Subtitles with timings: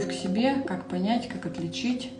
[0.00, 2.10] любовь к себе, как понять, как отличить,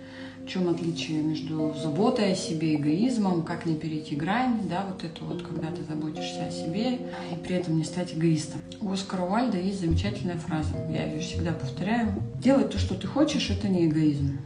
[0.44, 5.24] в чем отличие между заботой о себе, эгоизмом, как не перейти грань, да, вот это
[5.24, 8.60] вот, когда ты заботишься о себе и при этом не стать эгоистом.
[8.80, 12.14] У Оскара Уальда есть замечательная фраза, я ее всегда повторяю.
[12.42, 14.38] Делать то, что ты хочешь, это не эгоизм.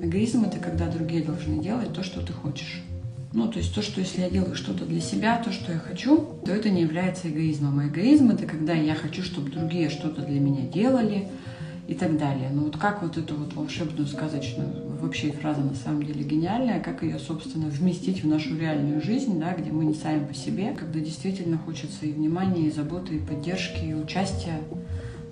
[0.00, 2.82] Эгоизм— это когда другие должны делать то, что ты хочешь.
[3.34, 6.18] Ну, то есть то, что если я делаю что-то для себя, то, что я хочу,
[6.44, 7.78] то это не является эгоизмом.
[7.78, 11.28] А эгоизм— это когда я хочу, чтобы другие что-то для меня делали
[11.88, 12.50] и так далее.
[12.52, 14.68] Но вот как вот эту вот волшебную, сказочную,
[15.00, 19.52] вообще фраза на самом деле гениальная, как ее, собственно, вместить в нашу реальную жизнь, да,
[19.54, 23.84] где мы не сами по себе, когда действительно хочется и внимания, и заботы, и поддержки,
[23.84, 24.60] и участия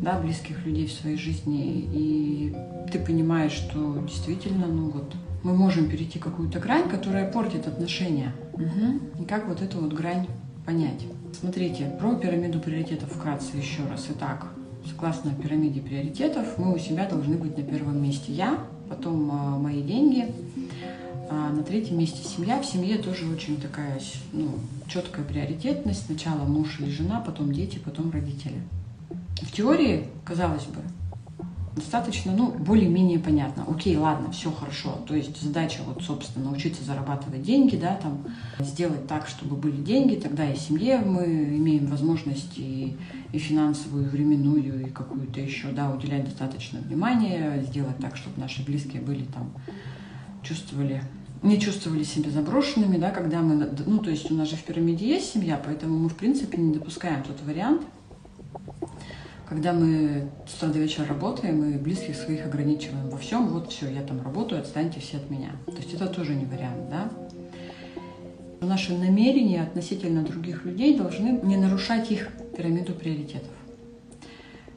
[0.01, 2.57] да, близких людей в своей жизни, и
[2.91, 8.35] ты понимаешь, что действительно, ну вот, мы можем перейти какую-то грань, которая портит отношения.
[8.55, 9.23] Угу.
[9.23, 10.27] И как вот эту вот грань
[10.67, 11.05] понять?
[11.39, 14.07] Смотрите, про пирамиду приоритетов вкратце еще раз.
[14.11, 14.49] Итак,
[15.01, 18.59] согласно пирамиде приоритетов, мы у себя должны быть на первом месте я,
[18.91, 20.27] потом э, мои деньги,
[21.30, 22.61] а на третьем месте семья.
[22.61, 23.99] В семье тоже очень такая
[24.35, 24.51] ну,
[24.89, 26.05] четкая приоритетность.
[26.05, 28.61] Сначала муж или жена, потом дети, потом родители.
[29.41, 30.83] В теории, казалось бы,
[31.81, 33.65] достаточно, ну, более-менее понятно.
[33.69, 34.99] Окей, ладно, все хорошо.
[35.09, 38.25] То есть задача вот, собственно, научиться зарабатывать деньги, да, там,
[38.59, 42.97] сделать так, чтобы были деньги, тогда и семье мы имеем возможность и,
[43.33, 48.65] и финансовую, и временную, и какую-то еще, да, уделять достаточно внимания, сделать так, чтобы наши
[48.65, 49.51] близкие были там,
[50.43, 51.03] чувствовали
[51.43, 55.09] не чувствовали себя заброшенными, да, когда мы, ну, то есть у нас же в пирамиде
[55.09, 57.81] есть семья, поэтому мы, в принципе, не допускаем тот вариант,
[59.51, 63.90] когда мы с утра до вечера работаем и близких своих ограничиваем во всем, вот все,
[63.90, 65.50] я там работаю, отстаньте все от меня.
[65.66, 67.10] То есть это тоже не вариант, да?
[68.60, 73.50] Наши намерения относительно других людей должны не нарушать их пирамиду приоритетов.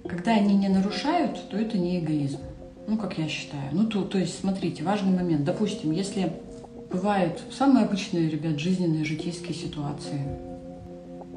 [0.09, 2.39] Когда они не нарушают, то это не эгоизм.
[2.87, 3.69] Ну, как я считаю.
[3.73, 5.43] Ну, то, то есть, смотрите, важный момент.
[5.43, 6.33] Допустим, если
[6.91, 10.52] бывают самые обычные, ребят, жизненные, житейские ситуации,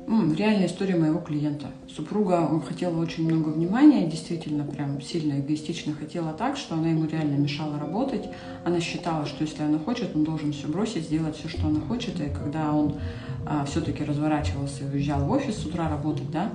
[0.07, 1.69] реальная история моего клиента.
[1.89, 7.07] Супруга он хотела очень много внимания, действительно прям сильно эгоистично хотела так, что она ему
[7.07, 8.29] реально мешала работать.
[8.65, 12.21] Она считала, что если она хочет, он должен все бросить, сделать все, что она хочет.
[12.21, 12.97] И когда он
[13.45, 16.53] а, все-таки разворачивался и уезжал в офис с утра работать, да,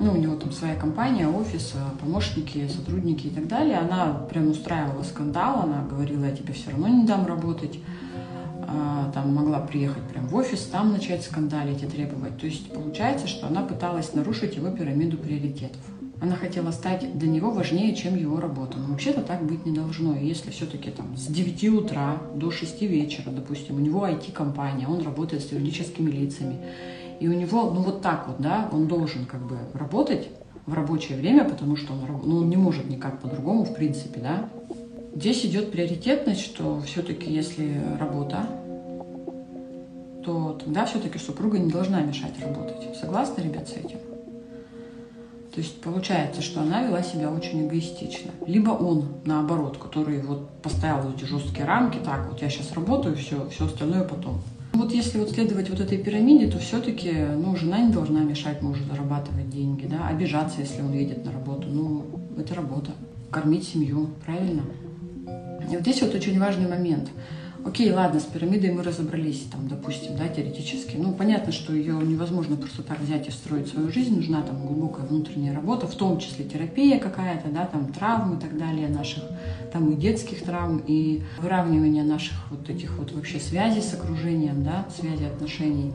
[0.00, 4.48] ну, у него там своя компания, офис, а, помощники, сотрудники и так далее, она прям
[4.48, 7.78] устраивала скандал, она говорила, я тебе все равно не дам работать.
[8.70, 12.36] А, там могла приехать прям в офис, там начать скандалить и требовать.
[12.38, 15.80] То есть получается, что она пыталась нарушить его пирамиду приоритетов.
[16.20, 18.76] Она хотела стать для него важнее, чем его работа.
[18.76, 20.14] Но вообще-то так быть не должно.
[20.16, 25.02] И если все-таки там с 9 утра до 6 вечера, допустим, у него IT-компания, он
[25.02, 26.58] работает с юридическими лицами,
[27.20, 30.28] и у него, ну вот так вот, да, он должен как бы работать
[30.66, 34.48] в рабочее время, потому что он, ну, он не может никак по-другому, в принципе, да,
[35.14, 38.46] Здесь идет приоритетность, что все-таки если работа,
[40.24, 42.96] то тогда все-таки супруга не должна мешать работать.
[43.00, 43.98] Согласны, ребят, с этим?
[45.54, 48.30] То есть получается, что она вела себя очень эгоистично.
[48.46, 53.48] Либо он, наоборот, который вот поставил эти жесткие рамки, так, вот я сейчас работаю, все,
[53.48, 54.40] все остальное потом.
[54.74, 58.84] Вот если вот следовать вот этой пирамиде, то все-таки ну, жена не должна мешать мужу
[58.84, 61.66] зарабатывать деньги, да, обижаться, если он едет на работу.
[61.66, 62.04] Ну,
[62.38, 62.92] это работа.
[63.32, 64.62] Кормить семью, правильно?
[65.70, 67.10] И вот здесь вот очень важный момент.
[67.64, 70.96] Окей, ладно, с пирамидой мы разобрались, там, допустим, да, теоретически.
[70.96, 74.14] Ну, понятно, что ее невозможно просто так взять и строить свою жизнь.
[74.14, 78.56] Нужна там глубокая внутренняя работа, в том числе терапия какая-то, да, там травмы и так
[78.56, 79.24] далее наших,
[79.72, 84.86] там и детских травм, и выравнивание наших вот этих вот вообще связей с окружением, да,
[84.96, 85.92] связи отношений.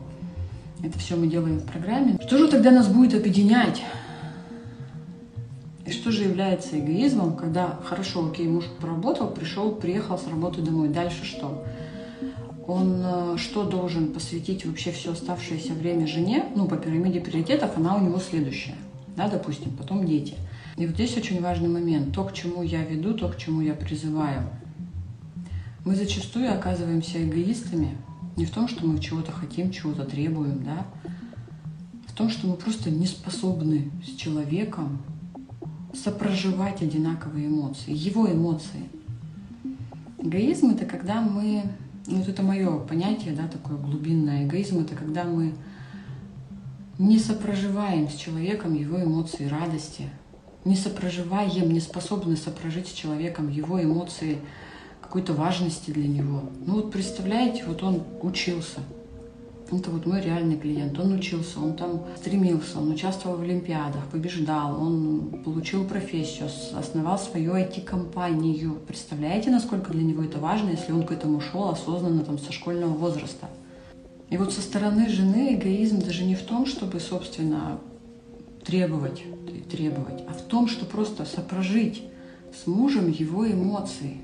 [0.82, 2.18] Это все мы делаем в программе.
[2.26, 3.82] Что же тогда нас будет объединять?
[5.86, 10.88] И что же является эгоизмом, когда хорошо, окей, муж поработал, пришел, приехал с работы домой,
[10.88, 11.64] дальше что?
[12.66, 16.46] Он э, что должен посвятить вообще все оставшееся время жене?
[16.56, 18.76] Ну, по пирамиде приоритетов она у него следующая,
[19.14, 20.34] да, допустим, потом дети.
[20.78, 22.14] И вот здесь очень важный момент.
[22.14, 24.48] То, к чему я веду, то, к чему я призываю.
[25.84, 27.98] Мы зачастую оказываемся эгоистами
[28.36, 30.86] не в том, что мы чего-то хотим, чего-то требуем, да,
[32.06, 35.02] в том, что мы просто не способны с человеком
[35.94, 38.88] сопроживать одинаковые эмоции, его эмоции.
[40.18, 41.64] Эгоизм это когда мы,
[42.06, 44.44] ну вот это мое понятие, да, такое глубинное.
[44.46, 45.54] Эгоизм это когда мы
[46.98, 50.08] не сопроживаем с человеком его эмоции радости,
[50.64, 54.38] не сопроживаем, не способны сопрожить с человеком его эмоции
[55.02, 56.44] какой-то важности для него.
[56.66, 58.80] Ну вот представляете, вот он учился,
[59.72, 60.98] Это вот мой реальный клиент.
[60.98, 67.54] Он учился, он там стремился, он участвовал в олимпиадах, побеждал, он получил профессию, основал свою
[67.54, 68.78] IT-компанию.
[68.86, 72.92] Представляете, насколько для него это важно, если он к этому шел осознанно там со школьного
[72.92, 73.48] возраста?
[74.30, 77.78] И вот со стороны жены эгоизм даже не в том, чтобы, собственно,
[78.64, 79.22] требовать,
[79.70, 82.02] требовать, а в том, что просто сопрожить
[82.52, 84.18] с мужем его эмоции,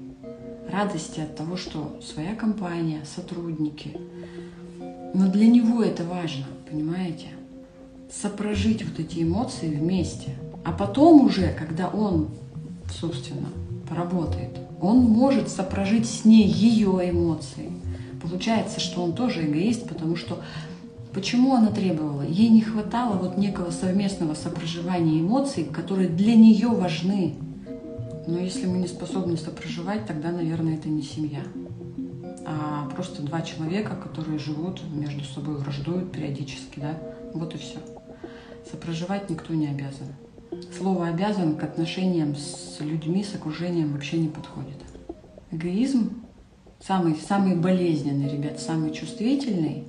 [0.71, 3.97] радости от того, что своя компания, сотрудники.
[5.15, 7.27] Но для него это важно, понимаете?
[8.11, 10.35] Сопрожить вот эти эмоции вместе.
[10.65, 12.29] А потом уже, когда он,
[12.93, 13.49] собственно,
[13.89, 17.73] поработает, он может сопрожить с ней ее эмоции.
[18.23, 20.41] Получается, что он тоже эгоист, потому что
[21.13, 22.23] Почему она требовала?
[22.23, 27.35] Ей не хватало вот некого совместного сопроживания эмоций, которые для нее важны.
[28.29, 31.41] Но если мы не способны сопроживать, тогда, наверное, это не семья,
[32.47, 36.99] а просто два человека, которые живут между собой, враждуют периодически, да,
[37.35, 37.79] вот и все.
[38.71, 40.15] Сопроживать никто не обязан.
[40.77, 44.77] Слово «обязан» к отношениям с людьми, с окружением вообще не подходит.
[45.51, 46.23] Эгоизм
[46.81, 49.85] самый, самый болезненный, ребят, самый чувствительный,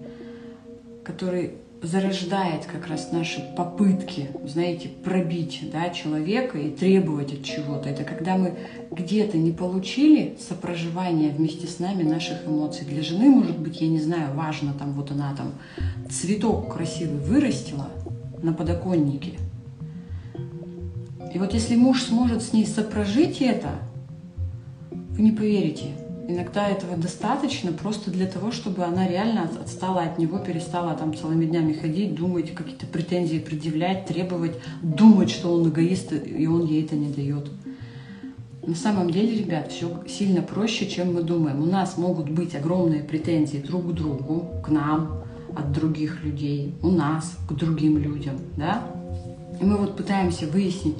[1.04, 7.90] который зарождает как раз наши попытки, знаете, пробить да, человека и требовать от чего-то.
[7.90, 8.54] Это когда мы
[8.92, 12.86] где-то не получили сопроживание вместе с нами наших эмоций.
[12.86, 15.54] Для жены, может быть, я не знаю, важно, там вот она там
[16.10, 17.90] цветок красивый вырастила
[18.44, 19.34] на подоконнике.
[21.34, 23.70] И вот если муж сможет с ней сопрожить это,
[24.92, 25.96] вы не поверите,
[26.28, 31.46] Иногда этого достаточно просто для того, чтобы она реально отстала от него, перестала там целыми
[31.46, 36.96] днями ходить, думать, какие-то претензии предъявлять, требовать, думать, что он эгоист, и он ей это
[36.96, 37.50] не дает.
[38.66, 41.62] На самом деле, ребят, все сильно проще, чем мы думаем.
[41.64, 45.24] У нас могут быть огромные претензии друг к другу, к нам,
[45.56, 48.84] от других людей, у нас к другим людям, да?
[49.60, 50.98] И мы вот пытаемся выяснить,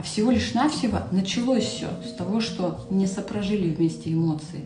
[0.00, 4.64] а всего лишь навсего началось все с того, что не сопрожили вместе эмоции.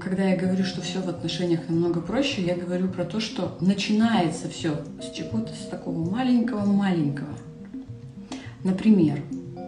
[0.00, 4.48] Когда я говорю, что все в отношениях намного проще, я говорю про то, что начинается
[4.48, 7.38] все с чего-то, с такого маленького-маленького.
[8.64, 9.22] Например,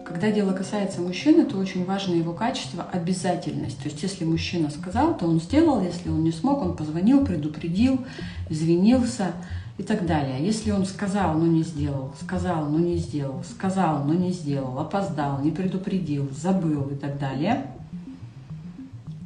[0.05, 3.77] когда дело касается мужчины, то очень важно его качество– обязательность.
[3.77, 8.01] То есть если мужчина сказал, то он сделал, если он не смог, он позвонил, предупредил,
[8.49, 9.31] извинился–
[9.79, 10.45] и так далее.
[10.45, 15.39] Если он сказал, но не сделал, сказал, но не сделал, сказал, но не сделал, опоздал,
[15.41, 17.65] не предупредил, забыл и так далее,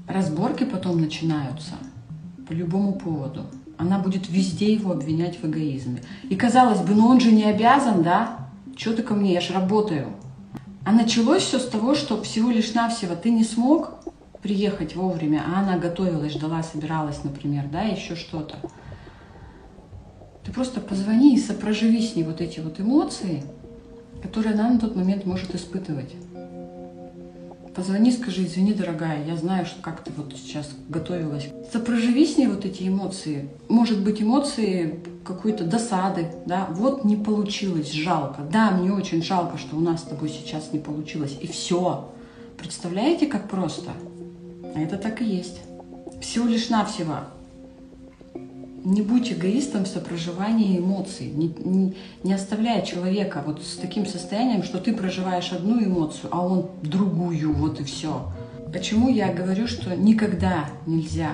[0.07, 1.73] разборки потом начинаются
[2.47, 3.47] по любому поводу.
[3.79, 6.03] Она будет везде его обвинять в эгоизме.
[6.29, 8.37] И казалось бы, ну он же не обязан, да?
[8.77, 10.09] Что ты ко мне, я же работаю.
[10.85, 13.93] А началось все с того, что всего лишь навсего ты не смог
[14.43, 18.57] приехать вовремя, а она готовилась, ждала, собиралась, например, да, еще что-то.
[20.45, 23.43] Ты просто позвони и сопроживи с ней вот эти вот эмоции,
[24.21, 26.13] которые она на тот момент может испытывать.
[27.75, 31.49] Позвони, скажи, извини, дорогая, я знаю, что как ты вот сейчас готовилась.
[31.71, 33.49] Сопроживи с ней вот эти эмоции.
[33.67, 38.43] Может быть, эмоции какой-то досады, да, вот не получилось, жалко.
[38.51, 41.35] Да, мне очень жалко, что у нас с тобой сейчас не получилось.
[41.41, 42.11] И все.
[42.57, 43.91] Представляете, как просто?
[44.75, 45.61] А это так и есть.
[46.21, 47.21] Всего лишь навсего
[48.83, 51.27] не будь эгоистом в сопроживании эмоций.
[51.27, 56.45] Не, не, не оставляй человека вот с таким состоянием, что ты проживаешь одну эмоцию, а
[56.45, 58.31] он другую, вот и все.
[58.71, 61.31] Почему я говорю, что никогда нельзя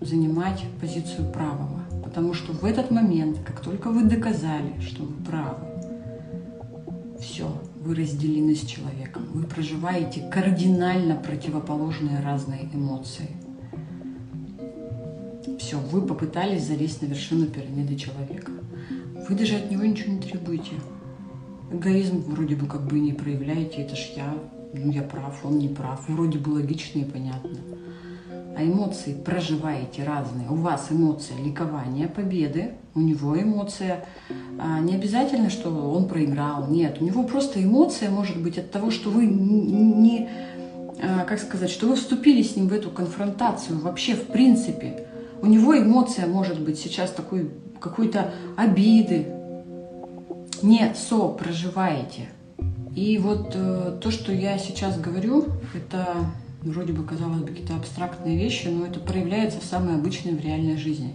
[0.00, 1.80] занимать позицию правого?
[2.04, 5.66] Потому что в этот момент, как только вы доказали, что вы правы,
[7.20, 9.26] все, вы разделены с человеком.
[9.32, 13.28] Вы проживаете кардинально противоположные разные эмоции.
[15.58, 18.52] Все, вы попытались залезть на вершину пирамиды человека.
[19.28, 20.72] Вы даже от него ничего не требуете.
[21.72, 24.34] Эгоизм вроде бы как бы не проявляете, это ж я,
[24.72, 26.08] ну я прав, он не прав.
[26.08, 27.58] Вроде бы логично и понятно.
[28.56, 30.48] А эмоции проживаете разные.
[30.48, 34.06] У вас эмоция ликования, победы, у него эмоция
[34.58, 36.68] а, не обязательно, что он проиграл.
[36.68, 40.28] Нет, у него просто эмоция может быть от того, что вы не,
[41.02, 45.07] а, как сказать, что вы вступили с ним в эту конфронтацию вообще в принципе.
[45.40, 49.26] У него эмоция может быть сейчас такой какой-то обиды.
[50.62, 52.28] Не со проживаете.
[52.96, 56.16] И вот э, то, что я сейчас говорю, это
[56.62, 60.76] вроде бы казалось бы какие-то абстрактные вещи, но это проявляется в самой обычной в реальной
[60.76, 61.14] жизни.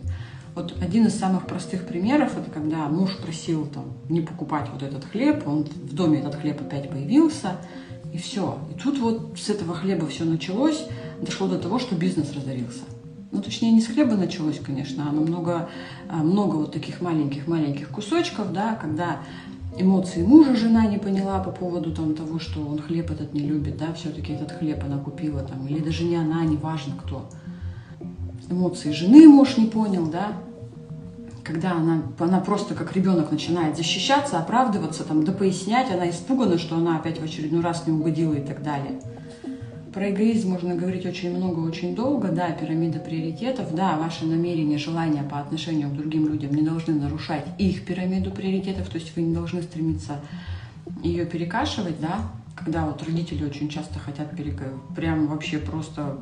[0.55, 5.03] Вот один из самых простых примеров, это когда муж просил там не покупать вот этот
[5.05, 7.57] хлеб, он в доме этот хлеб опять появился,
[8.13, 8.59] и все.
[8.71, 10.85] И тут вот с этого хлеба все началось,
[11.19, 12.83] дошло до того, что бизнес разорился.
[13.33, 15.67] Ну, точнее, не с хлеба началось, конечно, а много,
[16.07, 19.21] а, много вот таких маленьких-маленьких кусочков, да, когда
[19.75, 23.77] эмоции мужа жена не поняла по поводу там, того, что он хлеб этот не любит,
[23.77, 27.27] да, все-таки этот хлеб она купила там, или даже не она, неважно кто.
[28.51, 30.33] Эмоции жены муж не понял, да,
[31.43, 36.75] когда она, она просто как ребенок начинает защищаться, оправдываться, там, да пояснять, она испугана, что
[36.75, 39.01] она опять в очередной раз не угодила и так далее.
[39.93, 42.29] Про эгоизм можно говорить очень много, очень долго.
[42.29, 43.75] Да, пирамида приоритетов.
[43.75, 48.89] Да, ваши намерения, желания по отношению к другим людям не должны нарушать их пирамиду приоритетов.
[48.89, 50.19] То есть вы не должны стремиться
[51.03, 52.21] ее перекашивать, да.
[52.55, 54.65] Когда вот родители очень часто хотят перека...
[54.95, 56.21] прям вообще просто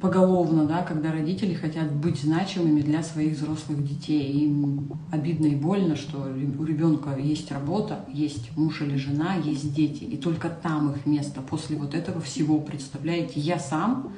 [0.00, 4.44] поголовно, да, когда родители хотят быть значимыми для своих взрослых детей.
[4.44, 10.04] Им обидно и больно, что у ребенка есть работа, есть муж или жена, есть дети,
[10.04, 11.40] и только там их место.
[11.42, 14.12] После вот этого всего, представляете, я сам,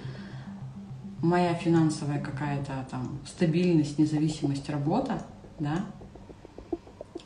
[1.22, 5.22] моя финансовая какая-то там стабильность, независимость, работа,
[5.58, 5.86] да,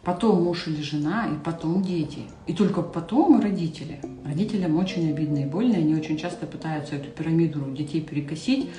[0.04, 2.21] потом муж или жена, и потом дети.
[2.47, 4.00] И только потом родители.
[4.25, 8.71] Родителям очень обидно и больно, они очень часто пытаются эту пирамиду детей перекосить,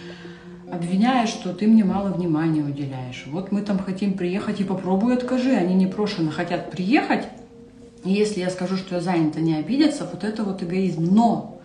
[0.71, 3.25] обвиняя, что ты мне мало внимания уделяешь.
[3.27, 5.51] Вот мы там хотим приехать и попробуй откажи.
[5.51, 7.27] Они непрошенно хотят приехать,
[8.03, 11.03] и если я скажу, что я занята, не обидятся, вот это вот эгоизм.
[11.13, 11.57] Но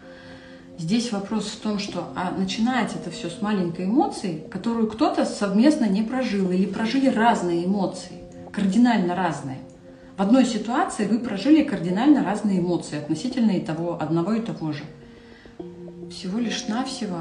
[0.78, 5.86] Здесь вопрос в том, что а начинается это все с маленькой эмоции, которую кто-то совместно
[5.86, 8.25] не прожил или прожили разные эмоции
[8.56, 9.58] кардинально разные.
[10.16, 14.82] В одной ситуации вы прожили кардинально разные эмоции относительно и того, одного и того же.
[16.10, 17.18] Всего лишь навсего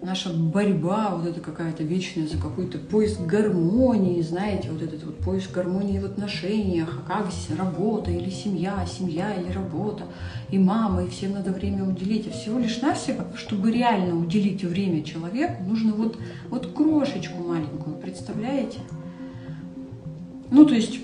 [0.00, 5.50] наша борьба, вот это какая-то вечная за какой-то поиск гармонии, знаете, вот этот вот поиск
[5.50, 10.04] гармонии в отношениях, а как работа или семья, семья или работа,
[10.50, 12.28] и мама, и всем надо время уделить.
[12.28, 16.16] А всего лишь навсего, чтобы реально уделить время человеку, нужно вот,
[16.48, 18.78] вот крошечку маленькую, представляете?
[20.50, 20.98] Ну, то есть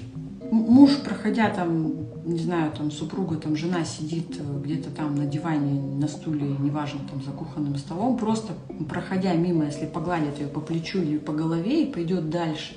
[0.51, 1.93] муж, проходя там,
[2.25, 7.01] не знаю, там супруга, там жена сидит э, где-то там на диване, на стуле, неважно,
[7.11, 8.55] там за кухонным столом, просто
[8.89, 12.77] проходя мимо, если погладит ее по плечу или по голове и пойдет дальше.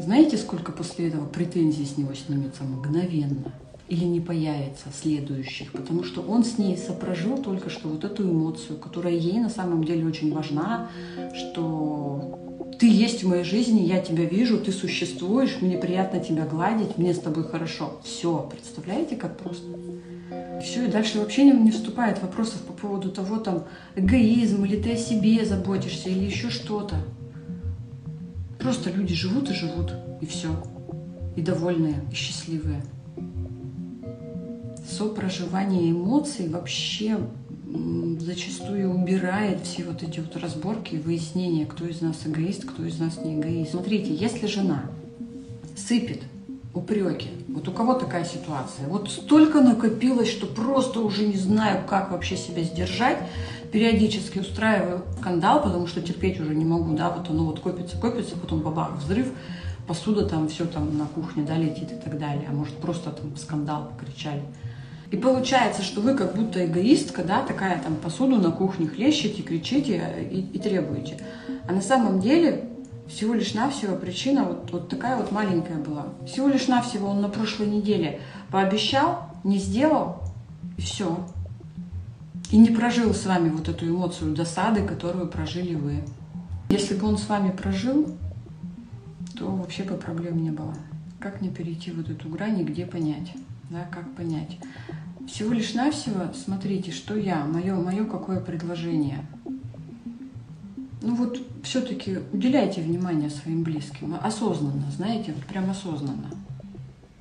[0.00, 3.52] Знаете, сколько после этого претензий с него снимется мгновенно?
[3.88, 8.78] Или не появится следующих, потому что он с ней сопрожил только что вот эту эмоцию,
[8.78, 10.88] которая ей на самом деле очень важна,
[11.34, 12.47] что
[12.78, 17.12] ты есть в моей жизни, я тебя вижу, ты существуешь, мне приятно тебя гладить, мне
[17.12, 18.00] с тобой хорошо.
[18.04, 19.66] Все, представляете, как просто?
[20.62, 23.64] Все, и дальше вообще не, не вступает вопросов по поводу того, там,
[23.96, 26.96] эгоизм, или ты о себе заботишься, или еще что-то.
[28.60, 30.48] Просто люди живут и живут, и все.
[31.36, 32.82] И довольные, и счастливые.
[34.88, 37.18] Сопроживание эмоций вообще
[38.20, 42.98] зачастую убирает все вот эти вот разборки и выяснения, кто из нас эгоист, кто из
[42.98, 43.72] нас не эгоист.
[43.72, 44.82] Смотрите, если жена
[45.76, 46.22] сыпет
[46.74, 52.10] упреки, вот у кого такая ситуация, вот столько накопилось, что просто уже не знаю, как
[52.10, 53.18] вообще себя сдержать,
[53.72, 58.36] периодически устраиваю скандал, потому что терпеть уже не могу, да, вот оно вот копится, копится,
[58.36, 59.28] потом бабах, взрыв,
[59.86, 63.36] посуда там, все там на кухне, да, летит и так далее, а может просто там
[63.36, 64.42] скандал покричали.
[65.10, 70.02] И получается, что вы как будто эгоистка, да, такая там посуду на кухне хлещете, кричите
[70.30, 71.18] и, и требуете.
[71.66, 72.68] А на самом деле
[73.08, 76.08] всего лишь навсего причина вот, вот такая вот маленькая была.
[76.26, 80.22] Всего лишь навсего он на прошлой неделе пообещал, не сделал,
[80.76, 81.26] и все.
[82.50, 86.04] И не прожил с вами вот эту эмоцию досады, которую прожили вы.
[86.68, 88.14] Если бы он с вами прожил,
[89.38, 90.74] то вообще бы проблем не было.
[91.18, 93.32] Как не перейти вот эту грань и где понять?
[93.70, 94.58] Да, как понять?
[95.26, 99.26] Всего лишь навсего смотрите, что я, мое, мое какое предложение.
[101.02, 106.30] Ну вот все-таки уделяйте внимание своим близким, осознанно, знаете, вот прям осознанно.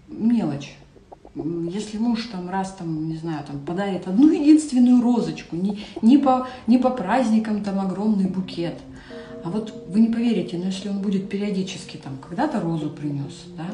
[0.07, 0.77] Мелочь.
[1.35, 6.47] Если муж там раз там, не знаю, там подарит одну единственную розочку, не, не, по,
[6.65, 8.75] не по праздникам там огромный букет,
[9.43, 13.67] а вот вы не поверите, но если он будет периодически там когда-то розу принес, да,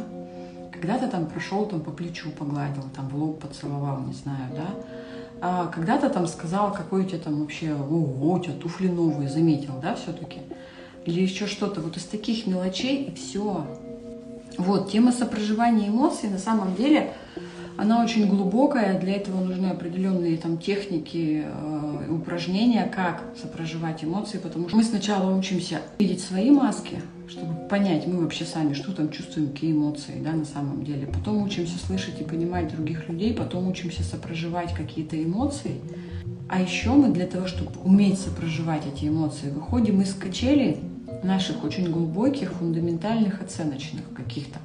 [0.83, 4.67] когда-то там прошел, там по плечу погладил, там в лоб поцеловал, не знаю, да.
[5.39, 9.79] А когда-то там сказал, какой у тебя там вообще, ого, у тебя туфли новые, заметил,
[9.81, 10.41] да, все-таки.
[11.05, 11.79] Или еще что-то.
[11.79, 13.65] Вот из таких мелочей и все.
[14.57, 17.13] Вот, тема сопроживания эмоций на самом деле
[17.77, 24.67] она очень глубокая, для этого нужны определенные там техники, э, упражнения, как сопроживать эмоции, потому
[24.67, 29.49] что мы сначала учимся видеть свои маски, чтобы понять, мы вообще сами, что там чувствуем,
[29.49, 31.07] какие эмоции, да, на самом деле.
[31.07, 35.81] Потом учимся слышать и понимать других людей, потом учимся сопроживать какие-то эмоции.
[36.49, 40.79] А еще мы для того, чтобы уметь сопроживать эти эмоции, выходим из качелей
[41.23, 44.59] наших очень глубоких, фундаментальных, оценочных каких-то.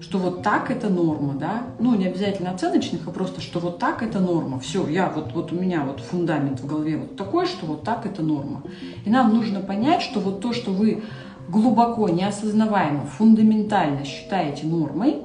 [0.00, 1.62] Что вот так это норма, да?
[1.78, 4.60] Ну, не обязательно оценочных, а просто, что вот так это норма.
[4.60, 8.04] Все, я вот, вот у меня вот фундамент в голове вот такой, что вот так
[8.04, 8.62] это норма.
[9.06, 11.02] И нам нужно понять, что вот то, что вы
[11.48, 15.22] глубоко, неосознаваемо, фундаментально считаете нормой,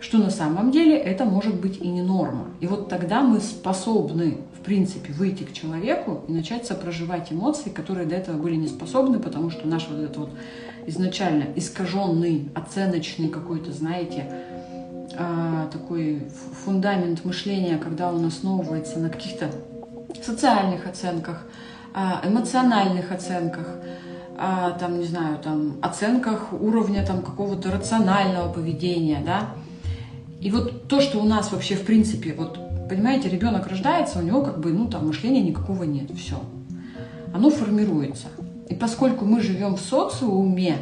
[0.00, 2.48] что на самом деле это может быть и не норма.
[2.60, 8.06] И вот тогда мы способны, в принципе, выйти к человеку и начать сопроживать эмоции, которые
[8.06, 10.30] до этого были не способны, потому что наш вот этот вот
[10.86, 14.30] изначально искаженный, оценочный какой-то, знаете,
[15.18, 16.22] а, такой
[16.64, 19.50] фундамент мышления, когда он основывается на каких-то
[20.22, 21.46] социальных оценках,
[21.94, 23.66] а, эмоциональных оценках,
[24.38, 29.50] а, там, не знаю, там, оценках уровня там какого-то рационального поведения, да,
[30.40, 34.42] и вот то, что у нас вообще в принципе, вот, понимаете, ребенок рождается, у него
[34.42, 36.36] как бы, ну, там, мышления никакого нет, все.
[37.34, 38.28] Оно формируется.
[38.68, 40.78] И поскольку мы живем в социуме,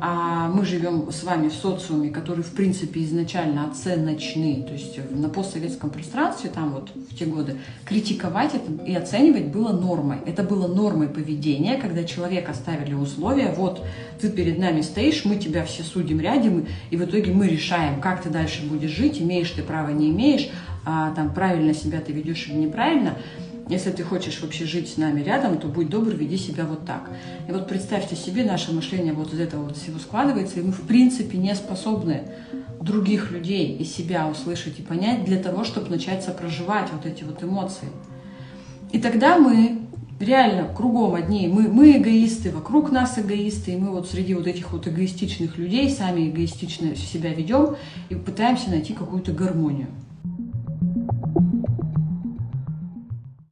[0.00, 5.28] а мы живем с вами в социуме, который, в принципе, изначально оценочный, то есть на
[5.28, 10.18] постсоветском пространстве, там вот в те годы, критиковать это и оценивать было нормой.
[10.26, 13.84] Это было нормой поведения, когда человека ставили условия, вот
[14.20, 18.22] ты перед нами стоишь, мы тебя все судим рядом, и в итоге мы решаем, как
[18.22, 20.48] ты дальше будешь жить, имеешь ты право, не имеешь,
[20.84, 23.14] а, там правильно себя ты ведешь или неправильно.
[23.68, 27.10] Если ты хочешь вообще жить с нами рядом, то будь добр, веди себя вот так.
[27.46, 30.82] И вот представьте себе, наше мышление вот из этого вот всего складывается, и мы в
[30.82, 32.22] принципе не способны
[32.80, 37.42] других людей и себя услышать и понять для того, чтобы начать сопроживать вот эти вот
[37.42, 37.88] эмоции.
[38.92, 39.82] И тогда мы
[40.18, 44.72] реально кругом одни, мы, мы эгоисты, вокруг нас эгоисты, и мы вот среди вот этих
[44.72, 47.76] вот эгоистичных людей сами эгоистично себя ведем
[48.08, 49.88] и пытаемся найти какую-то гармонию.